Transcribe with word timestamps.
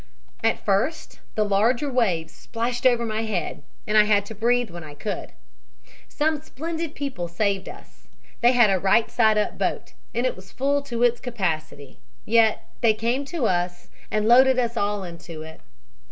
"At 0.43 0.65
first 0.65 1.19
the 1.35 1.45
larger 1.45 1.87
waves 1.91 2.33
splashed 2.33 2.87
over 2.87 3.05
my 3.05 3.21
head 3.21 3.61
and 3.85 3.95
I 3.95 4.05
had 4.05 4.25
to 4.25 4.33
breathe 4.33 4.71
when 4.71 4.83
I 4.83 4.95
could. 4.95 5.31
"Some 6.09 6.41
splendid 6.41 6.95
people 6.95 7.27
saved 7.27 7.69
us. 7.69 8.07
They 8.41 8.53
had 8.53 8.71
a 8.71 8.79
right 8.79 9.11
side 9.11 9.37
up 9.37 9.59
boat, 9.59 9.93
and 10.15 10.25
it 10.25 10.35
was 10.35 10.51
full 10.51 10.81
to 10.81 11.03
its 11.03 11.21
capacity. 11.21 11.99
Yet 12.25 12.67
they 12.81 12.95
came 12.95 13.25
to 13.25 13.45
us 13.45 13.89
and 14.09 14.27
loaded 14.27 14.57
us 14.57 14.75
all 14.75 15.03
into 15.03 15.43
it. 15.43 15.61